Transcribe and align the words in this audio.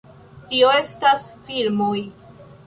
Tio 0.53 0.71
estas 0.77 1.27
filmoj 1.51 2.01